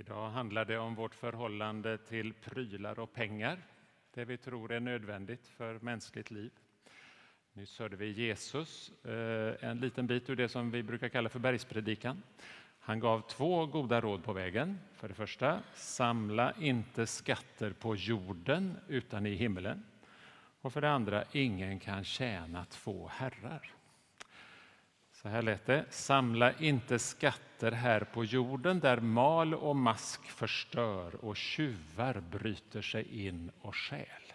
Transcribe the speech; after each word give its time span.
Idag 0.00 0.30
handlar 0.30 0.64
det 0.64 0.78
om 0.78 0.94
vårt 0.94 1.14
förhållande 1.14 1.98
till 1.98 2.32
prylar 2.32 2.98
och 2.98 3.12
pengar, 3.12 3.58
det 4.14 4.24
vi 4.24 4.36
tror 4.36 4.72
är 4.72 4.80
nödvändigt 4.80 5.48
för 5.48 5.78
mänskligt 5.78 6.30
liv. 6.30 6.50
Nyss 7.52 7.78
hörde 7.78 7.96
vi 7.96 8.10
Jesus, 8.10 8.92
eh, 9.04 9.68
en 9.70 9.80
liten 9.80 10.06
bit 10.06 10.30
ur 10.30 10.36
det 10.36 10.48
som 10.48 10.70
vi 10.70 10.82
brukar 10.82 11.08
kalla 11.08 11.28
för 11.28 11.38
bergspredikan. 11.38 12.22
Han 12.78 13.00
gav 13.00 13.20
två 13.20 13.66
goda 13.66 14.00
råd 14.00 14.24
på 14.24 14.32
vägen. 14.32 14.78
För 14.94 15.08
det 15.08 15.14
första, 15.14 15.60
samla 15.74 16.52
inte 16.60 17.06
skatter 17.06 17.72
på 17.72 17.96
jorden 17.96 18.76
utan 18.88 19.26
i 19.26 19.34
himmelen. 19.34 19.84
Och 20.60 20.72
för 20.72 20.80
det 20.80 20.90
andra, 20.90 21.24
ingen 21.32 21.78
kan 21.78 22.04
tjäna 22.04 22.64
två 22.64 23.08
herrar. 23.12 23.77
Så 25.22 25.28
här 25.28 25.42
lät 25.42 25.66
det. 25.66 25.84
Samla 25.90 26.52
inte 26.52 26.98
skatter 26.98 27.72
här 27.72 28.00
på 28.00 28.24
jorden 28.24 28.80
där 28.80 29.00
mal 29.00 29.54
och 29.54 29.76
mask 29.76 30.24
förstör 30.24 31.24
och 31.24 31.36
tjuvar 31.36 32.22
bryter 32.30 32.82
sig 32.82 33.26
in 33.26 33.50
och 33.60 33.76
stjäl. 33.76 34.32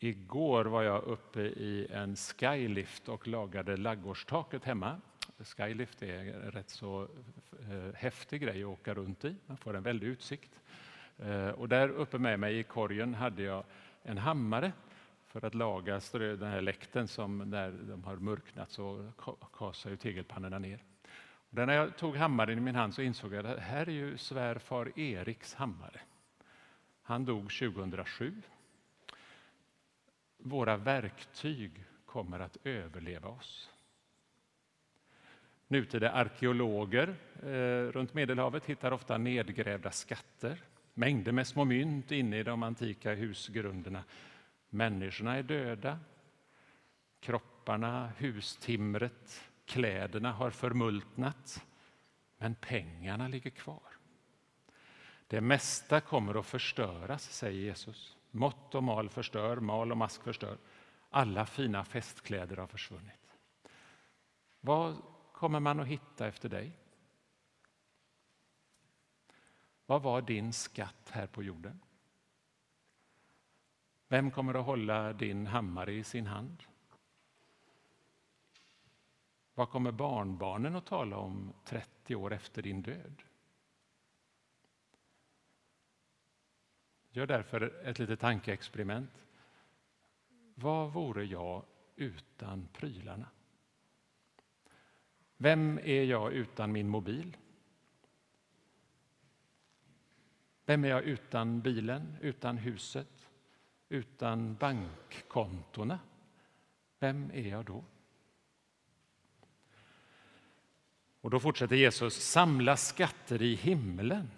Igår 0.00 0.64
var 0.64 0.82
jag 0.82 1.02
uppe 1.02 1.40
i 1.40 1.86
en 1.90 2.16
skylift 2.16 3.08
och 3.08 3.28
lagade 3.28 3.76
laggårdstaket 3.76 4.64
hemma. 4.64 5.00
Skylift 5.38 6.02
är 6.02 6.18
en 6.18 6.50
rätt 6.50 6.70
så 6.70 7.08
eh, 7.60 7.94
häftig 7.94 8.42
grej 8.42 8.62
att 8.62 8.68
åka 8.68 8.94
runt 8.94 9.24
i. 9.24 9.36
Man 9.46 9.56
får 9.56 9.76
en 9.76 9.82
väldig 9.82 10.06
utsikt. 10.06 10.60
Eh, 11.18 11.48
och 11.48 11.68
där 11.68 11.88
uppe 11.88 12.18
med 12.18 12.40
mig 12.40 12.58
i 12.58 12.62
korgen 12.62 13.14
hade 13.14 13.42
jag 13.42 13.64
en 14.02 14.18
hammare 14.18 14.72
för 15.32 15.44
att 15.44 15.54
laga 15.54 16.00
den 16.12 16.42
här 16.42 16.60
läkten 16.60 17.08
som 17.08 17.38
när 17.38 17.70
de 17.70 18.04
har 18.04 18.16
mörknat 18.16 18.70
så 18.70 19.12
kasar 19.58 19.90
ju 19.90 19.96
tegelpannorna 19.96 20.58
ner. 20.58 20.82
Och 21.24 21.54
när 21.54 21.72
jag 21.72 21.96
tog 21.96 22.16
hammaren 22.16 22.58
i 22.58 22.60
min 22.60 22.74
hand 22.74 22.94
så 22.94 23.02
insåg 23.02 23.34
jag 23.34 23.46
att 23.46 23.56
det 23.56 23.62
här 23.62 23.88
är 23.88 23.92
ju 23.92 24.18
svärfar 24.18 24.98
Eriks 24.98 25.54
hammare. 25.54 26.00
Han 27.02 27.24
dog 27.24 27.42
2007. 27.42 28.42
Våra 30.38 30.76
verktyg 30.76 31.84
kommer 32.06 32.40
att 32.40 32.56
överleva 32.64 33.28
oss. 33.28 33.70
Nutida 35.68 36.10
arkeologer 36.10 37.14
eh, 37.42 37.92
runt 37.92 38.14
Medelhavet 38.14 38.66
hittar 38.66 38.92
ofta 38.92 39.18
nedgrävda 39.18 39.90
skatter, 39.90 40.62
mängder 40.94 41.32
med 41.32 41.46
små 41.46 41.64
mynt 41.64 42.12
inne 42.12 42.38
i 42.38 42.42
de 42.42 42.62
antika 42.62 43.14
husgrunderna 43.14 44.04
Människorna 44.74 45.36
är 45.36 45.42
döda. 45.42 45.98
Kropparna, 47.20 48.12
hustimret, 48.16 49.50
kläderna 49.64 50.32
har 50.32 50.50
förmultnat. 50.50 51.66
Men 52.38 52.54
pengarna 52.54 53.28
ligger 53.28 53.50
kvar. 53.50 53.96
Det 55.26 55.40
mesta 55.40 56.00
kommer 56.00 56.40
att 56.40 56.46
förstöras, 56.46 57.32
säger 57.32 57.60
Jesus. 57.60 58.16
Mått 58.30 58.74
och 58.74 58.82
mal 58.82 59.08
förstör, 59.08 59.56
mal 59.56 59.90
och 59.90 59.96
mask 59.96 60.22
förstör. 60.22 60.58
Alla 61.10 61.46
fina 61.46 61.84
festkläder 61.84 62.56
har 62.56 62.66
försvunnit. 62.66 63.36
Vad 64.60 64.96
kommer 65.32 65.60
man 65.60 65.80
att 65.80 65.86
hitta 65.86 66.26
efter 66.26 66.48
dig? 66.48 66.78
Vad 69.86 70.02
var 70.02 70.22
din 70.22 70.52
skatt 70.52 71.10
här 71.10 71.26
på 71.26 71.42
jorden? 71.42 71.80
Vem 74.12 74.30
kommer 74.30 74.54
att 74.54 74.66
hålla 74.66 75.12
din 75.12 75.46
hammare 75.46 75.92
i 75.92 76.04
sin 76.04 76.26
hand? 76.26 76.62
Vad 79.54 79.70
kommer 79.70 79.92
barnbarnen 79.92 80.76
att 80.76 80.86
tala 80.86 81.16
om 81.16 81.52
30 81.64 82.14
år 82.14 82.32
efter 82.32 82.62
din 82.62 82.82
död? 82.82 83.22
Gör 87.10 87.26
därför 87.26 87.86
ett 87.86 87.98
litet 87.98 88.20
tankeexperiment. 88.20 89.10
Vad 90.54 90.92
vore 90.92 91.24
jag 91.24 91.64
utan 91.96 92.68
prylarna? 92.72 93.26
Vem 95.36 95.78
är 95.78 96.04
jag 96.04 96.32
utan 96.32 96.72
min 96.72 96.88
mobil? 96.88 97.36
Vem 100.64 100.84
är 100.84 100.88
jag 100.88 101.02
utan 101.02 101.60
bilen, 101.60 102.16
utan 102.20 102.56
huset? 102.56 103.21
Utan 103.92 104.54
bankkontona, 104.54 105.98
vem 106.98 107.30
är 107.30 107.48
jag 107.48 107.64
då? 107.64 107.84
Och 111.20 111.30
då 111.30 111.40
fortsätter 111.40 111.76
Jesus, 111.76 112.14
samla 112.14 112.76
skatter 112.76 113.42
i 113.42 113.54
himlen 113.54 114.30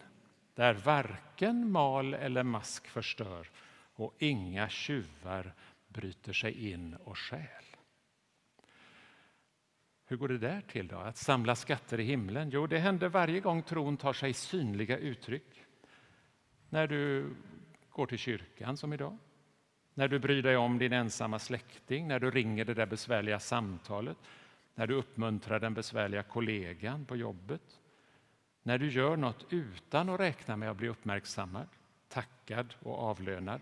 där 0.54 0.74
varken 0.74 1.70
mal 1.70 2.14
eller 2.14 2.42
mask 2.42 2.86
förstör 2.88 3.50
och 3.94 4.14
inga 4.18 4.68
tjuvar 4.68 5.54
bryter 5.88 6.32
sig 6.32 6.70
in 6.70 6.94
och 6.94 7.18
stjäl. 7.18 7.64
Hur 10.06 10.16
går 10.16 10.28
det 10.28 10.38
där 10.38 10.60
till 10.60 10.88
då, 10.88 10.96
att 10.96 11.16
samla 11.16 11.56
skatter 11.56 12.00
i 12.00 12.04
himlen? 12.04 12.50
Jo, 12.50 12.66
det 12.66 12.78
händer 12.78 13.08
varje 13.08 13.40
gång 13.40 13.62
tron 13.62 13.96
tar 13.96 14.12
sig 14.12 14.32
synliga 14.32 14.98
uttryck. 14.98 15.64
När 16.68 16.86
du 16.86 17.34
går 17.90 18.06
till 18.06 18.18
kyrkan 18.18 18.76
som 18.76 18.92
idag, 18.92 19.18
när 19.94 20.08
du 20.08 20.18
bryr 20.18 20.42
dig 20.42 20.56
om 20.56 20.78
din 20.78 20.92
ensamma 20.92 21.38
släkting, 21.38 22.08
när 22.08 22.20
du 22.20 22.30
ringer 22.30 22.64
det 22.64 22.74
där 22.74 22.86
besvärliga 22.86 23.40
samtalet, 23.40 24.16
när 24.74 24.86
du 24.86 24.94
uppmuntrar 24.94 25.60
den 25.60 25.74
besvärliga 25.74 26.22
kollegan 26.22 27.04
på 27.04 27.16
jobbet, 27.16 27.80
när 28.62 28.78
du 28.78 28.90
gör 28.90 29.16
något 29.16 29.46
utan 29.50 30.08
att 30.08 30.20
räkna 30.20 30.56
med 30.56 30.70
att 30.70 30.76
bli 30.76 30.88
uppmärksammad, 30.88 31.68
tackad 32.08 32.74
och 32.82 32.98
avlönad, 32.98 33.60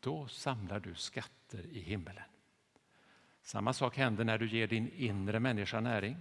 då 0.00 0.28
samlar 0.28 0.80
du 0.80 0.94
skatter 0.94 1.66
i 1.72 1.80
himmelen. 1.80 2.24
Samma 3.42 3.72
sak 3.72 3.96
händer 3.96 4.24
när 4.24 4.38
du 4.38 4.48
ger 4.48 4.66
din 4.66 4.90
inre 4.96 5.40
människa 5.40 5.80
näring. 5.80 6.16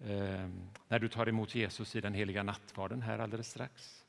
Eh, 0.00 0.48
när 0.88 0.98
du 0.98 1.08
tar 1.08 1.28
emot 1.28 1.54
Jesus 1.54 1.96
i 1.96 2.00
den 2.00 2.14
heliga 2.14 2.42
nattvarden 2.42 3.02
här 3.02 3.18
alldeles 3.18 3.50
strax. 3.50 4.04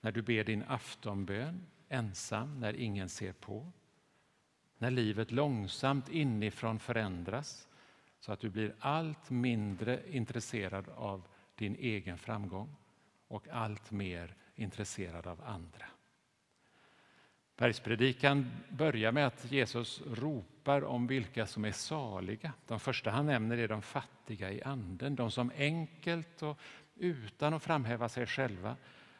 När 0.00 0.12
du 0.12 0.22
ber 0.22 0.44
din 0.44 0.64
aftonbön 0.68 1.66
ensam 1.94 2.60
när 2.60 2.76
ingen 2.76 3.08
ser 3.08 3.32
på. 3.32 3.72
När 4.78 4.90
livet 4.90 5.30
långsamt 5.30 6.08
inifrån 6.08 6.78
förändras 6.78 7.68
så 8.20 8.32
att 8.32 8.40
du 8.40 8.50
blir 8.50 8.74
allt 8.78 9.30
mindre 9.30 10.00
intresserad 10.10 10.88
av 10.88 11.22
din 11.54 11.76
egen 11.76 12.18
framgång 12.18 12.76
och 13.28 13.48
allt 13.48 13.90
mer 13.90 14.34
intresserad 14.54 15.26
av 15.26 15.40
andra. 15.44 15.86
Bergspredikan 17.56 18.50
börjar 18.68 19.12
med 19.12 19.26
att 19.26 19.52
Jesus 19.52 20.02
ropar 20.06 20.84
om 20.84 21.06
vilka 21.06 21.46
som 21.46 21.64
är 21.64 21.72
saliga. 21.72 22.52
De 22.66 22.80
första 22.80 23.10
han 23.10 23.26
nämner 23.26 23.58
är 23.58 23.68
de 23.68 23.82
fattiga 23.82 24.52
i 24.52 24.62
anden, 24.62 25.16
de 25.16 25.30
som 25.30 25.52
enkelt 25.56 26.42
och 26.42 26.58
utan 26.94 27.54
att 27.54 27.62
framhäva 27.62 28.08
sig 28.08 28.26
själva 28.26 28.76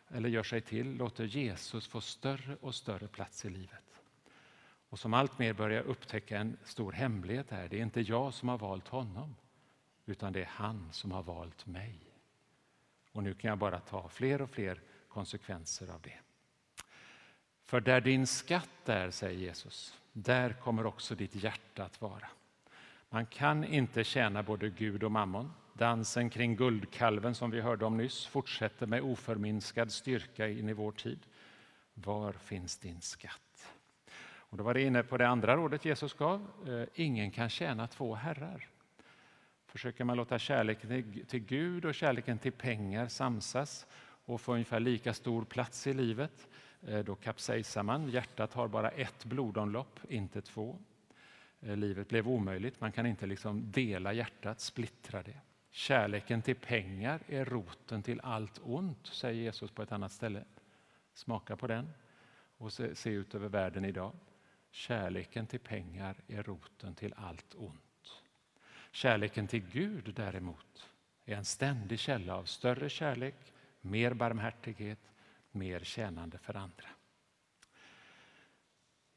eller 0.08 0.28
gör 0.28 0.42
sig 0.42 0.60
till 0.60 0.96
låter 0.96 1.24
Jesus 1.24 1.86
få 1.88 2.00
större 2.00 2.56
och 2.60 2.74
större 2.74 3.08
plats 3.08 3.44
i 3.44 3.50
livet. 3.50 4.00
Och 4.88 4.98
som 4.98 5.14
alltmer 5.14 5.52
börjar 5.52 5.82
upptäcka 5.82 6.38
en 6.38 6.56
stor 6.64 6.92
hemlighet 6.92 7.50
här. 7.50 7.68
Det 7.68 7.78
är 7.78 7.82
inte 7.82 8.00
jag 8.00 8.34
som 8.34 8.48
har 8.48 8.58
valt 8.58 8.88
honom, 8.88 9.36
utan 10.06 10.32
det 10.32 10.40
är 10.40 10.50
han 10.50 10.88
som 10.92 11.12
har 11.12 11.22
valt 11.22 11.66
mig. 11.66 11.98
Och 13.12 13.22
nu 13.22 13.34
kan 13.34 13.48
jag 13.48 13.58
bara 13.58 13.80
ta 13.80 14.08
fler 14.08 14.42
och 14.42 14.50
fler 14.50 14.80
konsekvenser 15.08 15.90
av 15.90 16.00
det. 16.00 16.18
För 17.64 17.80
där 17.80 18.00
din 18.00 18.26
skatt 18.26 18.88
är, 18.88 19.10
säger 19.10 19.38
Jesus, 19.38 19.98
där 20.12 20.52
kommer 20.52 20.86
också 20.86 21.14
ditt 21.14 21.34
hjärta 21.34 21.84
att 21.84 22.00
vara. 22.00 22.28
Man 23.08 23.26
kan 23.26 23.64
inte 23.64 24.04
tjäna 24.04 24.42
både 24.42 24.70
Gud 24.70 25.04
och 25.04 25.12
mammon. 25.12 25.52
Dansen 25.76 26.30
kring 26.30 26.56
guldkalven 26.56 27.34
som 27.34 27.50
vi 27.50 27.60
hörde 27.60 27.84
om 27.84 27.96
nyss 27.96 28.26
fortsätter 28.26 28.86
med 28.86 29.02
oförminskad 29.02 29.92
styrka 29.92 30.48
in 30.48 30.68
i 30.68 30.72
vår 30.72 30.92
tid. 30.92 31.18
Var 31.94 32.32
finns 32.32 32.78
din 32.78 33.00
skatt? 33.00 33.72
Och 34.26 34.56
då 34.56 34.64
var 34.64 34.74
det 34.74 34.82
inne 34.82 35.02
på 35.02 35.16
det 35.16 35.28
andra 35.28 35.56
rådet 35.56 35.84
Jesus 35.84 36.14
gav. 36.14 36.46
Eh, 36.68 36.84
ingen 36.94 37.30
kan 37.30 37.50
tjäna 37.50 37.86
två 37.86 38.14
herrar. 38.14 38.68
Försöker 39.66 40.04
man 40.04 40.16
låta 40.16 40.38
kärleken 40.38 41.24
till 41.26 41.40
Gud 41.40 41.84
och 41.84 41.94
kärleken 41.94 42.38
till 42.38 42.52
pengar 42.52 43.08
samsas 43.08 43.86
och 44.24 44.40
få 44.40 44.52
ungefär 44.52 44.80
lika 44.80 45.14
stor 45.14 45.44
plats 45.44 45.86
i 45.86 45.94
livet, 45.94 46.48
eh, 46.86 46.98
då 46.98 47.14
kapsejsar 47.14 47.82
man. 47.82 48.08
Hjärtat 48.08 48.54
har 48.54 48.68
bara 48.68 48.90
ett 48.90 49.24
blodomlopp, 49.24 50.00
inte 50.08 50.42
två. 50.42 50.78
Eh, 51.60 51.76
livet 51.76 52.08
blev 52.08 52.28
omöjligt. 52.28 52.80
Man 52.80 52.92
kan 52.92 53.06
inte 53.06 53.26
liksom 53.26 53.70
dela 53.70 54.12
hjärtat, 54.12 54.60
splittra 54.60 55.22
det. 55.22 55.40
Kärleken 55.76 56.42
till 56.42 56.56
pengar 56.56 57.20
är 57.28 57.44
roten 57.44 58.02
till 58.02 58.20
allt 58.20 58.60
ont, 58.62 59.06
säger 59.06 59.42
Jesus 59.42 59.70
på 59.70 59.82
ett 59.82 59.92
annat 59.92 60.12
ställe. 60.12 60.44
Smaka 61.14 61.56
på 61.56 61.66
den 61.66 61.90
och 62.58 62.72
se, 62.72 62.94
se 62.94 63.10
ut 63.10 63.34
över 63.34 63.48
världen 63.48 63.84
idag. 63.84 64.12
Kärleken 64.70 65.46
till 65.46 65.60
pengar 65.60 66.16
är 66.28 66.42
roten 66.42 66.94
till 66.94 67.14
allt 67.16 67.54
ont. 67.54 68.22
Kärleken 68.90 69.46
till 69.46 69.62
Gud 69.72 70.12
däremot 70.16 70.90
är 71.24 71.36
en 71.36 71.44
ständig 71.44 71.98
källa 71.98 72.36
av 72.36 72.44
större 72.44 72.88
kärlek, 72.88 73.52
mer 73.80 74.14
barmhärtighet, 74.14 75.12
mer 75.50 75.80
tjänande 75.80 76.38
för 76.38 76.54
andra. 76.56 76.88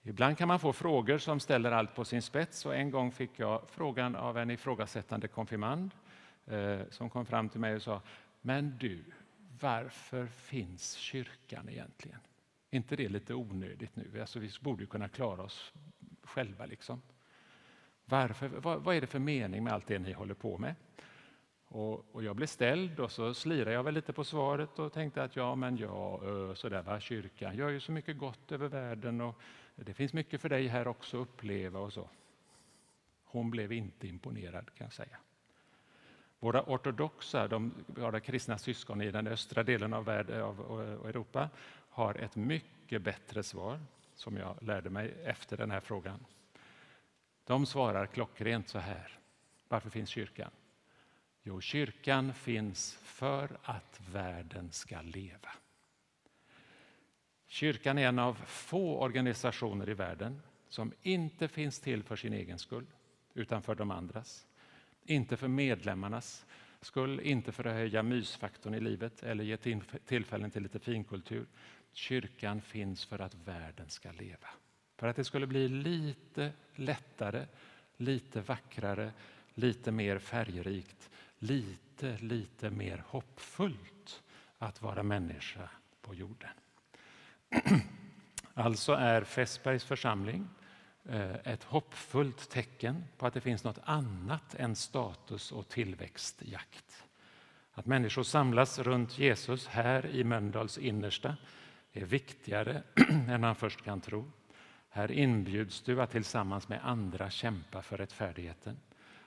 Ibland 0.02 0.38
kan 0.38 0.48
man 0.48 0.60
få 0.60 0.74
frågor 0.74 1.18
som 1.18 1.40
ställer 1.40 1.72
allt 1.72 1.96
på 1.96 2.06
sin 2.06 2.22
spets 2.22 2.66
och 2.66 2.76
en 2.76 2.92
gång 2.92 3.12
fick 3.12 3.40
jag 3.40 3.70
frågan 3.70 4.16
av 4.16 4.38
en 4.38 4.52
ifrågasättande 4.52 5.28
konfirmand 5.28 5.92
Eh, 6.48 6.80
som 6.90 7.10
kom 7.10 7.26
fram 7.26 7.50
till 7.50 7.60
mig 7.60 7.76
och 7.76 7.82
sa 7.82 8.02
Men 8.42 8.78
du, 8.78 9.04
varför 9.60 10.28
finns 10.28 10.94
kyrkan 10.94 11.70
egentligen? 11.70 12.20
Är 12.70 12.78
inte 12.78 12.96
det 12.96 13.10
lite 13.10 13.34
onödigt 13.34 13.96
nu? 13.96 14.22
Alltså, 14.22 14.40
vi 14.40 14.52
borde 14.62 14.84
ju 14.84 14.88
kunna 14.88 15.10
klara 15.10 15.44
oss 15.44 15.74
själva. 16.24 16.66
Liksom. 16.66 17.02
Varför, 18.06 18.48
vad, 18.48 18.84
vad, 18.84 18.96
är 18.96 19.02
det 19.02 19.08
för 19.08 19.20
mening 19.20 19.64
med 19.64 19.74
allt 19.74 19.88
det 19.88 20.00
ni 20.00 20.14
håller 20.14 20.34
på 20.34 20.58
med? 20.58 20.76
Och, 21.68 22.16
och 22.16 22.24
jag 22.24 22.36
blev 22.36 22.48
ställd 22.48 23.00
och 23.00 23.12
så 23.12 23.34
slirade 23.34 23.72
jag 23.72 23.84
väl 23.84 23.94
lite 23.94 24.14
på 24.14 24.24
svaret 24.24 24.80
och 24.80 24.94
tänkte 24.94 25.24
att 25.24 25.36
ja, 25.36 25.56
men 25.56 25.78
ja, 25.78 26.22
eh, 26.24 26.54
sådär 26.54 26.82
va, 26.82 27.00
kyrkan 27.00 27.56
gör 27.56 27.70
ju 27.70 27.80
så 27.80 27.92
mycket 27.92 28.18
gott 28.18 28.52
över 28.52 28.68
världen 28.68 29.22
och 29.22 29.42
det 29.76 29.94
finns 29.94 30.14
mycket 30.14 30.42
för 30.42 30.50
dig 30.50 30.68
här 30.68 30.88
också 30.88 31.22
att 31.22 31.28
uppleva 31.28 31.80
och 31.80 31.94
så. 31.94 32.10
Hon 33.26 33.52
blev 33.52 33.72
inte 33.72 34.08
imponerad 34.08 34.66
kan 34.74 34.86
jag 34.86 34.94
säga. 34.94 35.18
Våra 36.40 36.64
ortodoxa, 36.64 37.48
de, 37.48 37.74
våra 37.88 38.20
kristna 38.20 38.58
syskon 38.58 39.02
i 39.02 39.12
den 39.12 39.28
östra 39.28 39.64
delen 39.64 39.94
av, 39.94 40.06
världen, 40.06 40.42
av, 40.42 40.82
eh, 40.82 41.10
Europa 41.10 41.50
har 41.90 42.16
ett 42.16 42.36
mycket 42.36 43.02
bättre 43.02 43.44
svar 43.44 43.80
som 44.16 44.38
jag 44.38 44.64
lärde 44.64 44.90
mig 44.90 45.14
efter 45.24 45.58
den 45.58 45.72
här 45.72 45.80
frågan. 45.80 46.26
De 47.44 47.66
svarar 47.66 48.06
klockrent 48.06 48.70
så 48.70 48.80
här. 48.80 49.20
Varför 49.68 49.90
finns 49.90 50.10
kyrkan? 50.10 50.52
Jo, 51.44 51.62
kyrkan 51.62 52.34
finns 52.34 52.94
för 52.94 53.58
att 53.64 54.02
världen 54.12 54.72
ska 54.72 55.02
leva. 55.02 55.50
Kyrkan 57.48 57.98
är 57.98 58.08
en 58.08 58.20
av 58.20 58.34
få 58.46 59.00
organisationer 59.00 59.90
i 59.90 59.94
världen 59.94 60.42
som 60.70 60.94
inte 61.02 61.48
finns 61.48 61.80
till 61.80 62.04
för 62.04 62.16
sin 62.16 62.34
egen 62.34 62.60
skull, 62.60 62.86
utan 63.34 63.62
för 63.62 63.76
de 63.76 63.92
andras. 63.92 64.48
Inte 65.10 65.38
för 65.38 65.48
medlemmarnas 65.48 66.46
skull, 66.82 67.20
inte 67.20 67.52
för 67.52 67.68
att 67.68 67.74
höja 67.74 68.04
mysfaktorn 68.04 68.74
i 68.74 68.80
livet 68.80 69.24
eller 69.24 69.44
ge 69.44 69.58
tillfällen 70.06 70.52
till 70.52 70.64
lite 70.64 70.80
finkultur. 70.80 71.46
Kyrkan 71.94 72.62
finns 72.62 73.06
för 73.06 73.20
att 73.20 73.36
världen 73.36 73.90
ska 73.90 74.12
leva. 74.12 74.48
För 74.98 75.08
att 75.08 75.16
det 75.16 75.24
skulle 75.24 75.48
bli 75.48 75.68
lite 75.68 76.52
lättare, 76.76 77.46
lite 77.98 78.42
vackrare, 78.42 79.12
lite 79.54 79.92
mer 79.92 80.20
färgrikt, 80.20 81.10
lite, 81.40 82.18
lite 82.18 82.70
mer 82.70 83.04
hoppfullt 83.08 84.24
att 84.58 84.82
vara 84.82 85.04
människa 85.04 85.70
på 86.02 86.16
jorden. 86.16 86.50
Alltså 88.54 88.94
är 88.94 89.24
Fässbergs 89.24 89.84
församling 89.84 90.48
Eh, 91.10 91.36
ett 91.44 91.64
hoppfullt 91.64 92.50
tecken 92.50 93.04
på 93.18 93.28
att 93.28 93.34
det 93.34 93.42
finns 93.42 93.64
något 93.64 93.80
annat 93.84 94.56
än 94.56 94.76
status 94.76 95.52
och 95.52 95.68
tillväxtjakt. 95.68 97.04
Att 97.74 97.86
människor 97.86 98.24
samlas 98.24 98.80
runt 98.80 99.20
Jesus 99.20 99.68
här 99.68 100.06
i 100.06 100.24
Mölndals 100.24 100.78
innersta 100.78 101.38
är 101.94 102.06
viktigare 102.06 102.84
än 103.30 103.42
man 103.42 103.56
först 103.56 103.84
kan 103.84 104.02
tro. 104.02 104.32
Här 104.90 105.12
inbjuds 105.12 105.82
du 105.82 106.02
att 106.02 106.12
tillsammans 106.12 106.68
med 106.68 106.80
andra 106.84 107.30
kämpa 107.30 107.82
för 107.82 107.98
rättfärdigheten. 107.98 108.80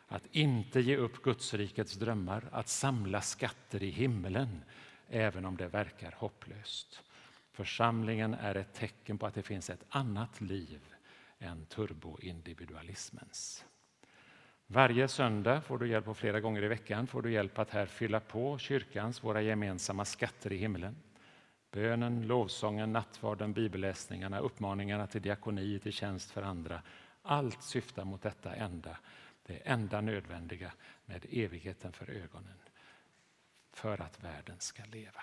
Att 0.09 0.27
inte 0.31 0.81
ge 0.81 0.97
upp 0.97 1.23
Gudsrikets 1.23 1.95
drömmar, 1.95 2.49
att 2.53 2.69
samla 2.69 3.21
skatter 3.21 3.83
i 3.83 3.91
himlen 3.91 4.63
även 5.09 5.45
om 5.45 5.57
det 5.57 5.69
verkar 5.69 6.15
hopplöst. 6.19 7.03
Församlingen 7.53 8.35
är 8.35 8.55
ett 8.55 8.75
tecken 8.75 9.19
på 9.19 9.27
att 9.27 9.35
det 9.35 9.43
finns 9.43 9.71
ett 9.71 9.85
annat 9.89 10.41
liv 10.41 10.81
än 11.41 11.67
turboindividualismens. 11.67 13.65
Varje 14.67 15.09
söndag 15.09 15.61
får 15.61 15.79
du 15.79 15.89
hjälp 15.89 16.09
och 16.09 16.17
flera 16.17 16.41
gånger 16.41 16.63
i 16.63 16.69
veckan 16.69 17.07
får 17.07 17.23
du 17.23 17.33
hjälp 17.33 17.59
att 17.59 17.71
här 17.71 17.87
fylla 17.87 18.21
på 18.21 18.59
kyrkans, 18.59 19.25
våra 19.25 19.43
gemensamma 19.43 20.05
skatter 20.05 20.53
i 20.53 20.57
himlen. 20.57 20.97
Bönen, 21.71 22.27
lovsången, 22.27 22.93
nattvarden, 22.93 23.53
bibelläsningarna, 23.53 24.39
uppmaningarna 24.39 25.07
till 25.07 25.23
diakoni, 25.23 25.79
till 25.79 25.93
tjänst 25.93 26.31
för 26.31 26.43
andra. 26.43 26.83
Allt 27.23 27.63
syftar 27.63 28.05
mot 28.05 28.23
detta 28.23 28.55
enda, 28.55 28.99
det 29.47 29.57
enda 29.57 30.01
nödvändiga 30.01 30.73
med 31.05 31.27
evigheten 31.31 31.93
för 31.93 32.11
ögonen 32.11 32.59
för 33.73 34.01
att 34.01 34.25
världen 34.25 34.57
ska 34.59 34.85
leva. 34.85 35.23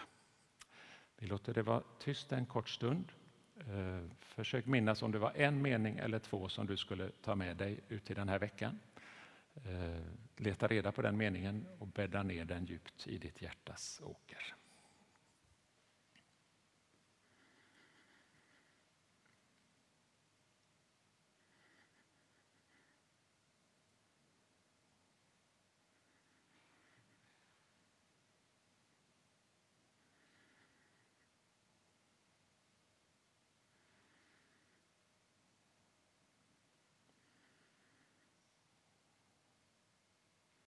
Vi 1.18 1.28
låter 1.28 1.54
det 1.54 1.64
vara 1.64 1.84
tyst 2.00 2.32
en 2.32 2.46
kort 2.46 2.70
stund. 2.70 3.12
Eh, 3.60 4.02
försök 4.20 4.66
minnas 4.66 5.02
om 5.02 5.12
det 5.12 5.20
var 5.20 5.32
en 5.36 5.62
mening 5.62 5.98
eller 5.98 6.20
två 6.20 6.50
som 6.50 6.68
du 6.68 6.78
skulle 6.78 7.10
ta 7.10 7.36
med 7.36 7.58
dig 7.58 7.80
ut 7.90 8.12
i 8.12 8.14
den 8.14 8.30
här 8.30 8.40
veckan. 8.40 8.80
Eh, 9.56 10.02
leta 10.36 10.68
reda 10.68 10.92
på 10.92 11.02
den 11.02 11.18
meningen 11.18 11.68
och 11.80 11.88
bädda 11.88 12.24
ner 12.24 12.46
den 12.46 12.66
djupt 12.66 13.08
i 13.08 13.18
ditt 13.18 13.42
hjärtas 13.42 14.02
åker. 14.04 14.56